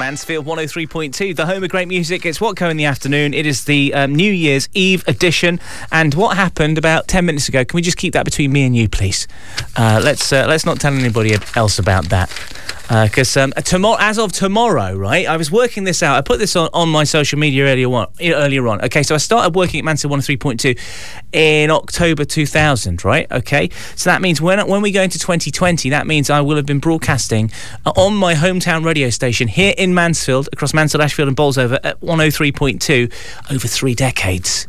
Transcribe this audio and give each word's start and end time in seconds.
Mansfield 0.00 0.46
103.2, 0.46 1.36
the 1.36 1.44
home 1.44 1.62
of 1.62 1.68
great 1.68 1.86
music. 1.86 2.24
It's 2.24 2.38
Whatco 2.38 2.70
in 2.70 2.78
the 2.78 2.86
afternoon. 2.86 3.34
It 3.34 3.44
is 3.44 3.64
the 3.64 3.92
um, 3.92 4.14
New 4.14 4.32
Year's 4.32 4.66
Eve 4.72 5.06
edition. 5.06 5.60
And 5.92 6.14
what 6.14 6.38
happened 6.38 6.78
about 6.78 7.06
10 7.06 7.26
minutes 7.26 7.50
ago, 7.50 7.66
can 7.66 7.76
we 7.76 7.82
just 7.82 7.98
keep 7.98 8.14
that 8.14 8.24
between 8.24 8.50
me 8.50 8.64
and 8.64 8.74
you, 8.74 8.88
please? 8.88 9.28
Uh, 9.76 10.00
let's, 10.02 10.32
uh, 10.32 10.46
let's 10.48 10.64
not 10.64 10.80
tell 10.80 10.94
anybody 10.94 11.36
else 11.54 11.78
about 11.78 12.06
that 12.06 12.30
because 12.90 13.36
uh, 13.36 13.44
um, 13.44 13.52
tomorrow, 13.62 13.96
as 14.00 14.18
of 14.18 14.32
tomorrow, 14.32 14.96
right? 14.96 15.24
I 15.28 15.36
was 15.36 15.48
working 15.48 15.84
this 15.84 16.02
out. 16.02 16.16
I 16.16 16.22
put 16.22 16.40
this 16.40 16.56
on, 16.56 16.68
on 16.74 16.88
my 16.88 17.04
social 17.04 17.38
media 17.38 17.66
earlier 17.66 17.88
on. 17.88 18.08
Earlier 18.20 18.66
on, 18.66 18.84
okay. 18.86 19.04
So 19.04 19.14
I 19.14 19.18
started 19.18 19.54
working 19.54 19.78
at 19.78 19.84
Mansfield 19.84 20.10
One 20.10 20.20
Three 20.20 20.36
Point 20.36 20.58
Two 20.58 20.74
in 21.32 21.70
October 21.70 22.24
2000, 22.24 23.04
right? 23.04 23.30
Okay. 23.30 23.70
So 23.94 24.10
that 24.10 24.20
means 24.20 24.40
when 24.40 24.66
when 24.66 24.82
we 24.82 24.90
go 24.90 25.02
into 25.02 25.20
2020, 25.20 25.90
that 25.90 26.08
means 26.08 26.30
I 26.30 26.40
will 26.40 26.56
have 26.56 26.66
been 26.66 26.80
broadcasting 26.80 27.52
uh, 27.86 27.92
on 27.94 28.16
my 28.16 28.34
hometown 28.34 28.84
radio 28.84 29.08
station 29.10 29.46
here 29.46 29.72
in 29.78 29.89
Mansfield, 29.94 30.48
across 30.52 30.74
Mansfield, 30.74 31.02
Ashfield, 31.02 31.28
and 31.28 31.36
Bolsover 31.36 31.78
at 31.84 32.00
103.2 32.00 33.12
over 33.52 33.68
three 33.68 33.94
decades. 33.94 34.66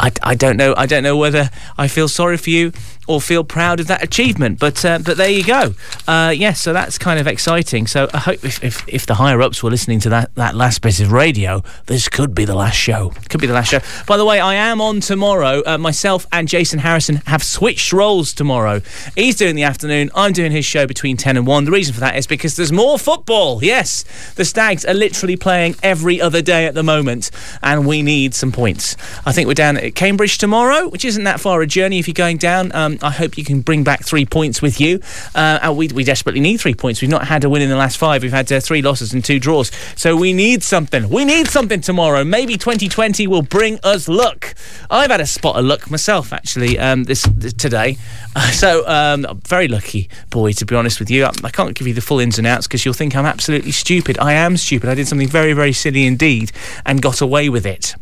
I, 0.00 0.12
I 0.22 0.34
don't 0.34 0.56
know. 0.56 0.74
I 0.76 0.86
don't 0.86 1.02
know 1.02 1.16
whether 1.16 1.50
I 1.78 1.88
feel 1.88 2.08
sorry 2.08 2.36
for 2.36 2.50
you 2.50 2.72
or 3.06 3.20
feel 3.20 3.44
proud 3.44 3.80
of 3.80 3.86
that 3.88 4.02
achievement. 4.02 4.58
But 4.58 4.84
uh, 4.84 4.98
but 4.98 5.16
there 5.16 5.30
you 5.30 5.44
go. 5.44 5.74
Uh, 6.06 6.30
yes, 6.30 6.40
yeah, 6.40 6.52
so 6.52 6.72
that's 6.72 6.98
kind 6.98 7.18
of 7.18 7.26
exciting. 7.26 7.86
So 7.86 8.08
I 8.12 8.18
hope 8.18 8.44
if, 8.44 8.62
if, 8.62 8.88
if, 8.88 9.06
the 9.06 9.14
higher 9.14 9.40
ups 9.42 9.62
were 9.62 9.70
listening 9.70 10.00
to 10.00 10.08
that, 10.10 10.34
that 10.36 10.54
last 10.54 10.82
bit 10.82 11.00
of 11.00 11.12
radio, 11.12 11.62
this 11.86 12.08
could 12.08 12.34
be 12.34 12.44
the 12.44 12.54
last 12.54 12.76
show. 12.76 13.12
Could 13.28 13.40
be 13.40 13.46
the 13.46 13.54
last 13.54 13.70
show. 13.70 13.80
By 14.06 14.16
the 14.16 14.24
way, 14.24 14.40
I 14.40 14.54
am 14.54 14.80
on 14.80 15.00
tomorrow. 15.00 15.62
Uh, 15.66 15.78
myself 15.78 16.26
and 16.32 16.48
Jason 16.48 16.78
Harrison 16.80 17.16
have 17.26 17.42
switched 17.42 17.92
roles 17.92 18.32
tomorrow. 18.32 18.80
He's 19.16 19.36
doing 19.36 19.56
the 19.56 19.62
afternoon. 19.62 20.10
I'm 20.14 20.32
doing 20.32 20.52
his 20.52 20.64
show 20.64 20.86
between 20.86 21.16
10 21.16 21.36
and 21.36 21.46
1. 21.46 21.64
The 21.64 21.70
reason 21.70 21.94
for 21.94 22.00
that 22.00 22.16
is 22.16 22.26
because 22.26 22.56
there's 22.56 22.72
more 22.72 22.98
football. 22.98 23.62
Yes, 23.62 24.04
the 24.34 24.44
Stags 24.44 24.84
are 24.84 24.94
literally 24.94 25.36
playing 25.36 25.76
every 25.82 26.20
other 26.20 26.42
day 26.42 26.66
at 26.66 26.74
the 26.74 26.82
moment, 26.82 27.30
and 27.62 27.86
we 27.86 28.02
need 28.02 28.34
some 28.34 28.52
points. 28.52 28.96
I 29.24 29.32
think 29.32 29.46
we're 29.46 29.54
down 29.54 29.76
at 29.76 29.94
Cambridge 29.94 30.38
tomorrow, 30.38 30.88
which 30.88 31.04
isn't 31.04 31.24
that 31.24 31.40
far 31.40 31.62
a 31.62 31.66
journey 31.66 31.98
if 31.98 32.06
you're 32.06 32.14
going 32.14 32.36
down. 32.36 32.74
Um, 32.74 32.91
I 33.02 33.10
hope 33.10 33.38
you 33.38 33.44
can 33.44 33.60
bring 33.60 33.84
back 33.84 34.04
three 34.04 34.26
points 34.26 34.60
with 34.60 34.80
you. 34.80 35.00
Uh, 35.34 35.72
we, 35.76 35.88
we 35.88 36.04
desperately 36.04 36.40
need 36.40 36.58
three 36.58 36.74
points. 36.74 37.00
We've 37.00 37.10
not 37.10 37.26
had 37.26 37.44
a 37.44 37.50
win 37.50 37.62
in 37.62 37.68
the 37.68 37.76
last 37.76 37.98
five. 37.98 38.22
We've 38.22 38.32
had 38.32 38.50
uh, 38.50 38.60
three 38.60 38.82
losses 38.82 39.12
and 39.12 39.24
two 39.24 39.38
draws. 39.38 39.70
So 39.96 40.16
we 40.16 40.32
need 40.32 40.62
something. 40.62 41.08
We 41.08 41.24
need 41.24 41.48
something 41.48 41.80
tomorrow. 41.80 42.24
Maybe 42.24 42.56
2020 42.56 43.26
will 43.26 43.42
bring 43.42 43.78
us 43.82 44.08
luck. 44.08 44.54
I've 44.90 45.10
had 45.10 45.20
a 45.20 45.26
spot 45.26 45.56
of 45.56 45.64
luck 45.64 45.90
myself, 45.90 46.32
actually, 46.32 46.78
um, 46.78 47.04
this, 47.04 47.22
this, 47.36 47.52
today. 47.52 47.96
So 48.52 48.86
um, 48.86 49.40
very 49.46 49.66
lucky 49.66 50.08
boy, 50.30 50.52
to 50.52 50.64
be 50.64 50.74
honest 50.74 51.00
with 51.00 51.10
you. 51.10 51.24
I, 51.24 51.32
I 51.44 51.50
can't 51.50 51.74
give 51.74 51.86
you 51.86 51.94
the 51.94 52.00
full 52.00 52.20
ins 52.20 52.38
and 52.38 52.46
outs 52.46 52.66
because 52.66 52.84
you'll 52.84 52.94
think 52.94 53.16
I'm 53.16 53.26
absolutely 53.26 53.72
stupid. 53.72 54.18
I 54.18 54.34
am 54.34 54.56
stupid. 54.56 54.88
I 54.88 54.94
did 54.94 55.08
something 55.08 55.28
very, 55.28 55.52
very 55.52 55.72
silly 55.72 56.06
indeed 56.06 56.52
and 56.86 57.02
got 57.02 57.20
away 57.20 57.48
with 57.48 57.66
it. 57.66 57.94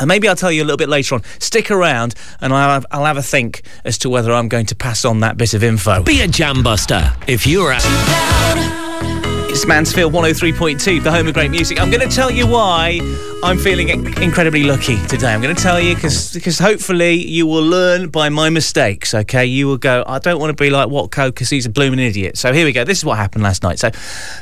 And 0.00 0.08
maybe 0.08 0.28
I'll 0.28 0.36
tell 0.36 0.52
you 0.52 0.62
a 0.62 0.66
little 0.66 0.76
bit 0.76 0.88
later 0.88 1.14
on. 1.14 1.22
Stick 1.38 1.70
around 1.70 2.14
and 2.40 2.52
I'll 2.52 2.74
have, 2.74 2.86
I'll 2.90 3.04
have 3.04 3.16
a 3.16 3.22
think 3.22 3.62
as 3.84 3.98
to 3.98 4.10
whether 4.10 4.32
I'm 4.32 4.48
going 4.48 4.66
to 4.66 4.76
pass 4.76 5.04
on 5.04 5.20
that 5.20 5.36
bit 5.36 5.54
of 5.54 5.62
info. 5.62 6.02
Be 6.02 6.20
a 6.22 6.28
jam 6.28 6.62
buster 6.62 7.12
if 7.26 7.46
you're 7.46 7.72
at. 7.72 7.82
It's 9.50 9.66
Mansfield 9.66 10.12
103.2, 10.12 11.02
the 11.02 11.10
home 11.10 11.28
of 11.28 11.34
great 11.34 11.50
music. 11.50 11.80
I'm 11.80 11.90
going 11.90 12.06
to 12.06 12.14
tell 12.14 12.30
you 12.30 12.46
why 12.46 13.00
I'm 13.44 13.58
feeling 13.58 13.90
incredibly 13.90 14.64
lucky 14.64 14.96
today. 15.06 15.32
I'm 15.32 15.40
going 15.40 15.54
to 15.54 15.62
tell 15.62 15.80
you 15.80 15.94
because 15.94 16.58
hopefully 16.58 17.12
you 17.14 17.46
will 17.46 17.62
learn 17.62 18.08
by 18.08 18.28
my 18.28 18.50
mistakes. 18.50 19.14
Okay, 19.14 19.46
you 19.46 19.68
will 19.68 19.76
go. 19.76 20.02
I 20.06 20.18
don't 20.18 20.40
want 20.40 20.56
to 20.56 20.62
be 20.62 20.70
like 20.70 20.88
Watco 20.88 21.28
because 21.28 21.50
he's 21.50 21.66
a 21.66 21.70
blooming 21.70 22.00
idiot. 22.00 22.38
So 22.38 22.52
here 22.52 22.64
we 22.64 22.72
go. 22.72 22.82
This 22.82 22.98
is 22.98 23.04
what 23.04 23.18
happened 23.18 23.44
last 23.44 23.62
night. 23.62 23.78
So 23.78 23.90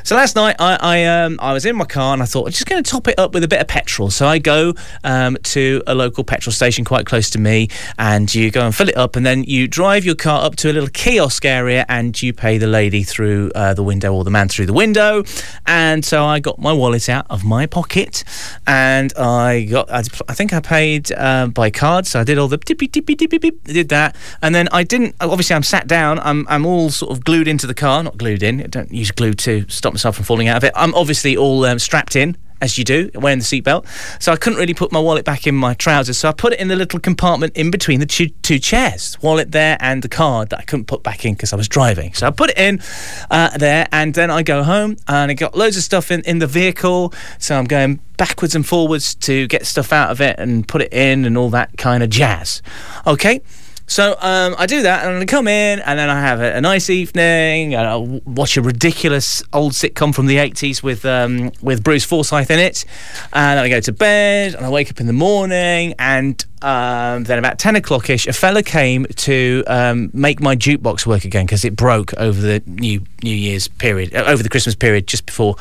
so 0.03 0.15
last 0.15 0.35
night 0.35 0.55
I 0.59 0.77
I, 0.79 1.05
um, 1.05 1.39
I 1.41 1.53
was 1.53 1.65
in 1.65 1.75
my 1.75 1.85
car 1.85 2.13
and 2.13 2.23
I 2.23 2.25
thought 2.25 2.45
I'm 2.45 2.51
just 2.51 2.65
going 2.65 2.81
to 2.81 2.89
top 2.89 3.07
it 3.07 3.19
up 3.19 3.33
with 3.33 3.43
a 3.43 3.47
bit 3.47 3.61
of 3.61 3.67
petrol. 3.67 4.09
So 4.09 4.27
I 4.27 4.39
go 4.39 4.73
um, 5.03 5.37
to 5.43 5.83
a 5.85 5.93
local 5.93 6.23
petrol 6.23 6.53
station 6.53 6.83
quite 6.85 7.05
close 7.05 7.29
to 7.31 7.39
me, 7.39 7.67
and 7.99 8.33
you 8.33 8.49
go 8.49 8.65
and 8.65 8.73
fill 8.73 8.89
it 8.89 8.97
up, 8.97 9.15
and 9.15 9.25
then 9.25 9.43
you 9.43 9.67
drive 9.67 10.05
your 10.05 10.15
car 10.15 10.43
up 10.43 10.55
to 10.57 10.71
a 10.71 10.73
little 10.73 10.89
kiosk 10.89 11.45
area, 11.45 11.85
and 11.89 12.19
you 12.21 12.33
pay 12.33 12.57
the 12.57 12.67
lady 12.67 13.03
through 13.03 13.51
uh, 13.55 13.73
the 13.73 13.83
window 13.83 14.13
or 14.13 14.23
the 14.23 14.31
man 14.31 14.47
through 14.47 14.65
the 14.65 14.73
window 14.73 15.23
and 15.65 16.03
so 16.05 16.25
I 16.25 16.39
got 16.39 16.59
my 16.59 16.73
wallet 16.73 17.09
out 17.09 17.25
of 17.29 17.43
my 17.43 17.65
pocket, 17.65 18.23
and 18.65 18.84
I 19.17 19.67
got. 19.69 19.91
I, 19.91 19.99
I 20.27 20.33
think 20.33 20.53
I 20.53 20.59
paid 20.59 21.11
uh, 21.11 21.47
by 21.47 21.69
card, 21.69 22.05
so 22.07 22.19
I 22.19 22.23
did 22.23 22.37
all 22.37 22.47
the 22.47 22.57
tippy 22.57 22.87
tippy 22.87 23.15
tippy 23.15 23.37
beep. 23.37 23.63
Did 23.63 23.89
that, 23.89 24.15
and 24.41 24.53
then 24.53 24.67
I 24.71 24.83
didn't. 24.83 25.15
Obviously, 25.19 25.55
I'm 25.55 25.63
sat 25.63 25.87
down. 25.87 26.19
I'm 26.19 26.45
I'm 26.49 26.65
all 26.65 26.89
sort 26.89 27.11
of 27.11 27.23
glued 27.23 27.47
into 27.47 27.67
the 27.67 27.73
car, 27.73 28.03
not 28.03 28.17
glued 28.17 28.43
in. 28.43 28.61
I 28.61 28.67
don't 28.67 28.91
use 28.91 29.11
glue 29.11 29.33
to 29.33 29.65
stop 29.69 29.93
myself 29.93 30.15
from 30.15 30.25
falling 30.25 30.47
out 30.47 30.57
of 30.57 30.63
it. 30.63 30.73
I'm 30.75 30.93
obviously 30.95 31.35
all 31.37 31.65
um, 31.65 31.79
strapped 31.79 32.15
in 32.15 32.37
as 32.61 32.77
you 32.77 32.83
do, 32.83 33.09
wearing 33.15 33.39
the 33.39 33.45
seatbelt. 33.45 33.85
So 34.21 34.31
I 34.31 34.35
couldn't 34.35 34.59
really 34.59 34.73
put 34.73 34.91
my 34.91 34.99
wallet 34.99 35.25
back 35.25 35.47
in 35.47 35.55
my 35.55 35.73
trousers. 35.73 36.17
So 36.17 36.29
I 36.29 36.31
put 36.31 36.53
it 36.53 36.59
in 36.59 36.67
the 36.67 36.75
little 36.75 36.99
compartment 36.99 37.55
in 37.55 37.71
between 37.71 37.99
the 37.99 38.05
two, 38.05 38.29
two 38.41 38.59
chairs, 38.59 39.17
wallet 39.21 39.51
there 39.51 39.77
and 39.79 40.01
the 40.01 40.09
card 40.09 40.49
that 40.49 40.59
I 40.59 40.63
couldn't 40.63 40.85
put 40.85 41.03
back 41.03 41.25
in 41.25 41.33
because 41.33 41.53
I 41.53 41.55
was 41.55 41.67
driving. 41.67 42.13
So 42.13 42.27
I 42.27 42.31
put 42.31 42.51
it 42.51 42.57
in 42.57 42.81
uh, 43.29 43.57
there, 43.57 43.87
and 43.91 44.13
then 44.13 44.31
I 44.31 44.43
go 44.43 44.63
home 44.63 44.97
and 45.07 45.31
I 45.31 45.33
got 45.33 45.55
loads 45.55 45.77
of 45.77 45.83
stuff 45.83 46.11
in, 46.11 46.21
in 46.21 46.39
the 46.39 46.47
vehicle. 46.47 47.13
So 47.39 47.57
I'm 47.57 47.65
going 47.65 47.99
backwards 48.17 48.55
and 48.55 48.65
forwards 48.65 49.15
to 49.15 49.47
get 49.47 49.65
stuff 49.65 49.91
out 49.91 50.09
of 50.09 50.21
it 50.21 50.39
and 50.39 50.67
put 50.67 50.81
it 50.81 50.93
in 50.93 51.25
and 51.25 51.37
all 51.37 51.49
that 51.49 51.77
kind 51.77 52.03
of 52.03 52.09
jazz. 52.09 52.61
Okay. 53.05 53.41
So 53.87 54.15
um, 54.19 54.55
I 54.57 54.65
do 54.65 54.81
that, 54.81 55.05
and 55.05 55.21
I 55.21 55.25
come 55.25 55.47
in, 55.47 55.79
and 55.79 55.99
then 55.99 56.09
I 56.09 56.19
have 56.19 56.41
a, 56.41 56.55
a 56.55 56.61
nice 56.61 56.89
evening. 56.89 57.75
And 57.75 57.87
I 57.87 57.97
watch 58.25 58.57
a 58.57 58.61
ridiculous 58.61 59.43
old 59.53 59.73
sitcom 59.73 60.13
from 60.13 60.25
the 60.25 60.37
'80s 60.37 60.81
with 60.81 61.05
um, 61.05 61.51
with 61.61 61.83
Bruce 61.83 62.03
Forsyth 62.03 62.49
in 62.49 62.59
it, 62.59 62.83
and 63.31 63.59
I 63.59 63.69
go 63.69 63.79
to 63.79 63.91
bed, 63.91 64.55
and 64.55 64.65
I 64.65 64.69
wake 64.69 64.89
up 64.89 64.99
in 64.99 65.05
the 65.05 65.13
morning, 65.13 65.93
and 65.99 66.43
um, 66.63 67.25
then 67.25 67.37
about 67.37 67.59
10 67.59 67.75
o'clock 67.75 68.09
ish, 68.09 68.25
a 68.25 68.33
fella 68.33 68.63
came 68.63 69.05
to 69.05 69.63
um, 69.67 70.09
make 70.13 70.41
my 70.41 70.55
jukebox 70.55 71.05
work 71.05 71.23
again 71.23 71.45
because 71.45 71.63
it 71.63 71.75
broke 71.75 72.11
over 72.15 72.41
the 72.41 72.63
New 72.65 73.03
New 73.21 73.35
Year's 73.35 73.67
period, 73.67 74.15
uh, 74.15 74.23
over 74.25 74.41
the 74.41 74.49
Christmas 74.49 74.73
period, 74.73 75.05
just 75.05 75.27
before 75.27 75.57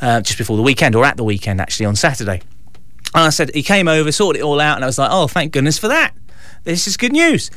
uh, 0.00 0.20
just 0.20 0.36
before 0.36 0.56
the 0.56 0.64
weekend, 0.64 0.96
or 0.96 1.04
at 1.04 1.16
the 1.16 1.24
weekend 1.24 1.60
actually 1.60 1.86
on 1.86 1.94
Saturday. 1.94 2.42
And 3.14 3.24
I 3.24 3.30
said 3.30 3.54
he 3.54 3.62
came 3.62 3.86
over, 3.86 4.10
sorted 4.10 4.40
it 4.40 4.44
all 4.44 4.58
out, 4.58 4.76
and 4.76 4.84
I 4.84 4.88
was 4.88 4.98
like, 4.98 5.10
"Oh, 5.12 5.28
thank 5.28 5.52
goodness 5.52 5.78
for 5.78 5.86
that." 5.86 6.12
This 6.64 6.86
is 6.86 6.96
good 6.96 7.12
news. 7.12 7.50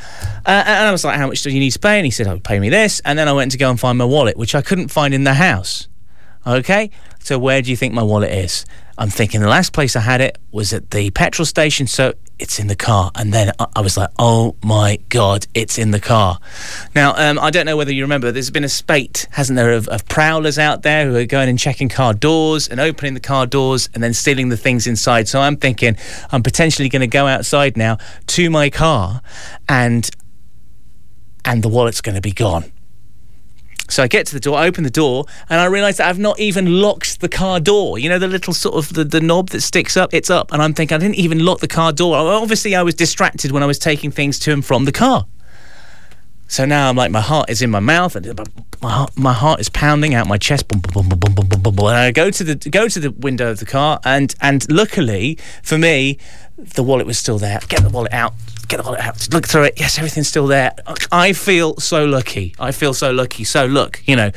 Uh, 0.45 0.63
and 0.65 0.87
I 0.87 0.91
was 0.91 1.03
like, 1.03 1.17
how 1.17 1.27
much 1.27 1.41
do 1.41 1.49
you 1.49 1.59
need 1.59 1.71
to 1.71 1.79
pay? 1.79 1.97
And 1.97 2.05
he 2.05 2.11
said, 2.11 2.27
oh, 2.27 2.39
pay 2.39 2.59
me 2.59 2.69
this. 2.69 3.01
And 3.05 3.17
then 3.17 3.27
I 3.27 3.33
went 3.33 3.51
to 3.51 3.57
go 3.57 3.69
and 3.69 3.79
find 3.79 3.97
my 3.97 4.05
wallet, 4.05 4.37
which 4.37 4.55
I 4.55 4.61
couldn't 4.61 4.89
find 4.89 5.13
in 5.13 5.23
the 5.23 5.35
house. 5.35 5.87
Okay, 6.45 6.89
so 7.19 7.37
where 7.37 7.61
do 7.61 7.69
you 7.69 7.77
think 7.77 7.93
my 7.93 8.01
wallet 8.01 8.31
is? 8.31 8.65
I'm 9.01 9.09
thinking 9.09 9.41
the 9.41 9.49
last 9.49 9.73
place 9.73 9.95
I 9.95 10.01
had 10.01 10.21
it 10.21 10.37
was 10.51 10.73
at 10.73 10.91
the 10.91 11.09
petrol 11.09 11.47
station, 11.47 11.87
so 11.87 12.13
it's 12.37 12.59
in 12.59 12.67
the 12.67 12.75
car. 12.75 13.09
And 13.15 13.33
then 13.33 13.51
I 13.75 13.81
was 13.81 13.97
like, 13.97 14.11
oh 14.19 14.55
my 14.63 14.99
God, 15.09 15.47
it's 15.55 15.79
in 15.79 15.89
the 15.89 15.99
car. 15.99 16.37
Now, 16.93 17.15
um, 17.15 17.39
I 17.39 17.49
don't 17.49 17.65
know 17.65 17.75
whether 17.75 17.91
you 17.91 18.03
remember, 18.03 18.31
there's 18.31 18.51
been 18.51 18.63
a 18.63 18.69
spate, 18.69 19.25
hasn't 19.31 19.57
there, 19.57 19.73
of, 19.73 19.87
of, 19.87 20.07
prowlers 20.07 20.59
out 20.59 20.83
there 20.83 21.09
who 21.09 21.15
are 21.15 21.25
going 21.25 21.49
and 21.49 21.57
checking 21.57 21.89
car 21.89 22.13
doors 22.13 22.67
and 22.67 22.79
opening 22.79 23.15
the 23.15 23.19
car 23.19 23.47
doors 23.47 23.89
and 23.95 24.03
then 24.03 24.13
stealing 24.13 24.49
the 24.49 24.57
things 24.57 24.85
inside. 24.85 25.27
So 25.27 25.41
I'm 25.41 25.57
thinking 25.57 25.97
I'm 26.31 26.43
potentially 26.43 26.87
going 26.87 26.99
to 26.99 27.07
go 27.07 27.25
outside 27.25 27.77
now 27.77 27.97
to 28.27 28.51
my 28.51 28.69
car 28.69 29.23
and 29.67 30.07
and 31.43 31.63
the 31.63 31.69
wallet's 31.69 32.01
going 32.01 32.13
to 32.13 32.21
be 32.21 32.33
gone. 32.33 32.71
So 33.91 34.01
I 34.03 34.07
get 34.07 34.25
to 34.27 34.33
the 34.33 34.39
door, 34.39 34.57
I 34.57 34.67
open 34.67 34.83
the 34.85 34.89
door, 34.89 35.25
and 35.49 35.59
I 35.59 35.65
realise 35.65 35.97
that 35.97 36.07
I've 36.07 36.17
not 36.19 36.39
even 36.39 36.81
locked 36.81 37.19
the 37.19 37.27
car 37.27 37.59
door. 37.59 37.99
You 37.99 38.07
know, 38.07 38.19
the 38.19 38.27
little 38.27 38.53
sort 38.53 38.75
of 38.75 38.93
the, 38.93 39.03
the 39.03 39.19
knob 39.19 39.49
that 39.49 39.61
sticks 39.61 39.97
up, 39.97 40.13
it's 40.13 40.29
up. 40.29 40.53
And 40.53 40.61
I'm 40.61 40.73
thinking, 40.73 40.95
I 40.95 40.99
didn't 40.99 41.15
even 41.15 41.43
lock 41.43 41.59
the 41.59 41.67
car 41.67 41.91
door. 41.91 42.15
Obviously, 42.15 42.73
I 42.73 42.83
was 42.83 42.95
distracted 42.95 43.51
when 43.51 43.63
I 43.63 43.65
was 43.65 43.77
taking 43.77 44.09
things 44.09 44.39
to 44.39 44.53
and 44.53 44.63
from 44.63 44.85
the 44.85 44.93
car. 44.93 45.25
So 46.47 46.65
now 46.65 46.89
I'm 46.89 46.97
like, 46.97 47.11
my 47.11 47.21
heart 47.21 47.49
is 47.49 47.61
in 47.61 47.69
my 47.69 47.79
mouth, 47.79 48.15
and 48.15 48.25
my 48.81 48.91
heart, 48.91 49.17
my 49.17 49.31
heart 49.31 49.61
is 49.61 49.69
pounding 49.69 50.13
out 50.13 50.27
my 50.27 50.37
chest. 50.37 50.65
And 50.73 51.81
I 51.87 52.11
go 52.11 52.29
to 52.29 52.43
the 52.43 52.55
go 52.69 52.89
to 52.89 52.99
the 52.99 53.11
window 53.11 53.51
of 53.51 53.59
the 53.59 53.65
car, 53.65 54.01
and 54.03 54.35
and 54.41 54.69
luckily 54.69 55.37
for 55.63 55.77
me, 55.77 56.17
the 56.57 56.83
wallet 56.83 57.07
was 57.07 57.17
still 57.17 57.37
there. 57.37 57.59
Get 57.69 57.83
the 57.83 57.89
wallet 57.89 58.11
out, 58.11 58.33
get 58.71 58.77
the 58.77 58.83
wallet 58.83 59.01
out, 59.01 59.33
look 59.33 59.47
through 59.47 59.63
it. 59.63 59.73
Yes, 59.77 59.97
everything's 59.97 60.27
still 60.27 60.47
there. 60.47 60.73
I 61.11 61.33
feel 61.33 61.75
so 61.77 62.05
lucky. 62.05 62.55
I 62.59 62.71
feel 62.71 62.93
so 62.93 63.11
lucky. 63.11 63.43
So 63.43 63.65
look, 63.65 64.01
you 64.05 64.15
know, 64.15 64.31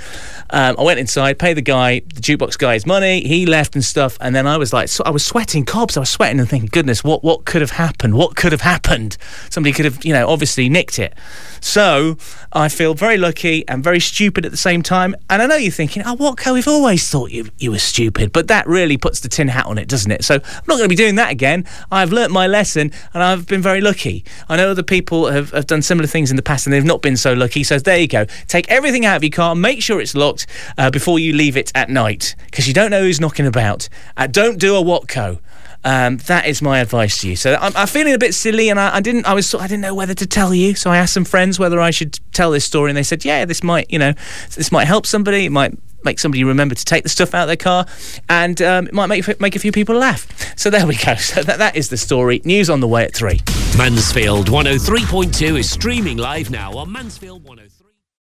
um, 0.50 0.76
I 0.78 0.82
went 0.82 0.98
inside, 0.98 1.38
paid 1.38 1.56
the 1.56 1.62
guy, 1.62 2.00
the 2.00 2.20
jukebox 2.20 2.58
guy 2.58 2.74
his 2.74 2.84
money. 2.84 3.26
He 3.26 3.46
left 3.46 3.74
and 3.74 3.84
stuff, 3.84 4.18
and 4.20 4.34
then 4.34 4.46
I 4.46 4.58
was 4.58 4.72
like, 4.72 4.88
so 4.88 5.02
I 5.04 5.10
was 5.10 5.24
sweating 5.24 5.64
cobs. 5.64 5.96
I 5.96 6.00
was 6.00 6.10
sweating 6.10 6.40
and 6.40 6.48
thinking, 6.48 6.68
goodness, 6.70 7.02
what 7.04 7.22
what 7.22 7.44
could 7.44 7.60
have 7.60 7.70
happened? 7.70 8.14
What 8.14 8.36
could 8.36 8.52
have 8.52 8.60
happened? 8.60 9.16
Somebody 9.50 9.72
could 9.72 9.84
have, 9.84 10.04
you 10.04 10.12
know, 10.12 10.28
obviously 10.28 10.68
nicked 10.68 10.98
it. 10.98 11.14
So 11.60 12.16
I 12.52 12.68
feel 12.68 12.94
very 12.94 13.16
lucky 13.16 13.66
and 13.68 13.82
very 13.82 14.00
stupid 14.00 14.44
at 14.44 14.50
the 14.50 14.58
same 14.58 14.82
time. 14.82 15.14
And 15.30 15.40
I 15.40 15.46
know 15.46 15.56
you're 15.56 15.72
thinking, 15.72 16.02
oh, 16.04 16.14
what, 16.14 16.44
We've 16.44 16.68
always 16.68 17.08
thought 17.08 17.30
you 17.30 17.48
you 17.58 17.70
were 17.70 17.78
stupid, 17.78 18.32
but 18.32 18.48
that 18.48 18.66
really 18.66 18.96
puts 18.96 19.20
the 19.20 19.28
tin 19.28 19.48
hat 19.48 19.66
on 19.66 19.78
it, 19.78 19.88
doesn't 19.88 20.10
it? 20.10 20.24
So 20.24 20.34
I'm 20.34 20.64
not 20.68 20.76
going 20.76 20.82
to 20.84 20.88
be 20.88 20.94
doing 20.94 21.14
that 21.16 21.30
again. 21.30 21.64
I've 21.90 22.12
learnt 22.12 22.32
my 22.32 22.46
lesson, 22.46 22.92
and 23.12 23.22
I've 23.22 23.46
been 23.46 23.62
very 23.62 23.80
lucky. 23.80 24.23
I 24.48 24.56
know 24.56 24.70
other 24.70 24.82
people 24.82 25.30
have, 25.30 25.50
have 25.50 25.66
done 25.66 25.82
similar 25.82 26.06
things 26.06 26.30
in 26.30 26.36
the 26.36 26.42
past 26.42 26.66
and 26.66 26.72
they've 26.72 26.84
not 26.84 27.02
been 27.02 27.16
so 27.16 27.32
lucky. 27.32 27.64
So 27.64 27.78
there 27.78 27.98
you 27.98 28.08
go. 28.08 28.26
Take 28.48 28.70
everything 28.70 29.04
out 29.04 29.16
of 29.16 29.22
your 29.22 29.30
car, 29.30 29.54
make 29.54 29.82
sure 29.82 30.00
it's 30.00 30.14
locked 30.14 30.46
uh, 30.78 30.90
before 30.90 31.18
you 31.18 31.32
leave 31.32 31.56
it 31.56 31.72
at 31.74 31.90
night 31.90 32.34
because 32.46 32.66
you 32.68 32.74
don't 32.74 32.90
know 32.90 33.02
who's 33.02 33.20
knocking 33.20 33.46
about. 33.46 33.88
Uh, 34.16 34.26
don't 34.26 34.58
do 34.58 34.76
a 34.76 34.82
Watco. 34.82 35.38
Um, 35.84 36.16
that 36.26 36.46
is 36.46 36.62
my 36.62 36.78
advice 36.78 37.20
to 37.20 37.28
you. 37.28 37.36
So 37.36 37.56
I'm, 37.60 37.76
I'm 37.76 37.86
feeling 37.86 38.14
a 38.14 38.18
bit 38.18 38.34
silly, 38.34 38.70
and 38.70 38.80
I, 38.80 38.96
I, 38.96 39.00
didn't. 39.00 39.26
I 39.26 39.34
was. 39.34 39.54
I 39.54 39.66
didn't 39.66 39.82
know 39.82 39.94
whether 39.94 40.14
to 40.14 40.26
tell 40.26 40.54
you. 40.54 40.74
So 40.74 40.90
I 40.90 40.96
asked 40.96 41.12
some 41.12 41.24
friends 41.24 41.58
whether 41.58 41.80
I 41.80 41.90
should 41.90 42.18
tell 42.32 42.50
this 42.50 42.64
story, 42.64 42.90
and 42.90 42.96
they 42.96 43.02
said, 43.02 43.24
"Yeah, 43.24 43.44
this 43.44 43.62
might. 43.62 43.90
You 43.90 43.98
know, 43.98 44.12
this 44.54 44.72
might 44.72 44.86
help 44.86 45.06
somebody. 45.06 45.44
It 45.44 45.50
might 45.50 45.76
make 46.02 46.18
somebody 46.18 46.44
remember 46.44 46.74
to 46.74 46.84
take 46.84 47.02
the 47.02 47.08
stuff 47.08 47.34
out 47.34 47.42
of 47.42 47.48
their 47.48 47.56
car, 47.56 47.86
and 48.28 48.60
um, 48.62 48.86
it 48.86 48.94
might 48.94 49.06
make 49.06 49.40
make 49.40 49.56
a 49.56 49.58
few 49.58 49.72
people 49.72 49.96
laugh." 49.96 50.26
So 50.58 50.70
there 50.70 50.86
we 50.86 50.96
go. 50.96 51.14
So 51.24 51.42
that, 51.42 51.58
that 51.58 51.76
is 51.76 51.90
the 51.90 51.96
story. 51.96 52.40
News 52.44 52.70
on 52.70 52.80
the 52.80 52.88
way 52.88 53.04
at 53.04 53.14
three. 53.14 53.40
Mansfield 53.76 54.48
103.2 54.48 55.58
is 55.58 55.70
streaming 55.70 56.16
live 56.16 56.50
now 56.50 56.72
on 56.74 56.92
Mansfield 56.92 57.44
103. 57.44 57.73